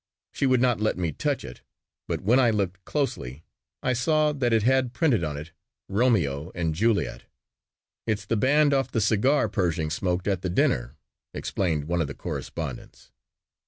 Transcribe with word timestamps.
She 0.31 0.47
would 0.47 0.61
not 0.61 0.81
let 0.81 0.97
me 0.97 1.11
touch 1.11 1.45
it, 1.45 1.61
but 2.07 2.21
when 2.21 2.39
I 2.39 2.49
looked 2.49 2.83
closely 2.85 3.43
I 3.83 3.93
saw 3.93 4.33
that 4.33 4.51
it 4.51 4.63
had 4.63 4.93
printed 4.93 5.23
upon 5.23 5.37
it 5.37 5.51
"Romeo 5.87 6.51
and 6.55 6.73
Juliet." 6.73 7.25
"It's 8.07 8.25
the 8.25 8.35
band 8.35 8.73
off 8.73 8.89
the 8.89 8.99
cigar 8.99 9.47
Pershing 9.47 9.91
smoked 9.91 10.27
at 10.27 10.41
the 10.41 10.49
dinner," 10.49 10.97
explained 11.35 11.85
one 11.85 12.01
of 12.01 12.07
the 12.07 12.15
correspondents. 12.15 13.11